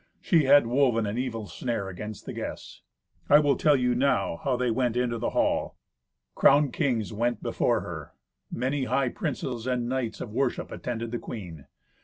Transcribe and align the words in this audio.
She 0.19 0.45
had 0.45 0.65
woven 0.65 1.05
an 1.05 1.19
evil 1.19 1.45
snare 1.45 1.87
against 1.87 2.25
the 2.25 2.33
guests. 2.33 2.81
I 3.29 3.37
will 3.37 3.55
tell 3.55 3.75
you 3.75 3.93
how 4.01 4.57
they 4.57 4.71
went 4.71 4.97
into 4.97 5.19
the 5.19 5.29
hall. 5.29 5.77
Crowned 6.33 6.73
kings 6.73 7.13
went 7.13 7.43
before 7.43 7.81
her; 7.81 8.13
many 8.51 8.85
high 8.85 9.09
princes 9.09 9.67
and 9.67 9.87
knights 9.87 10.19
of 10.19 10.31
worship 10.33 10.71
attended 10.71 11.11
the 11.11 11.19
queen. 11.19 11.67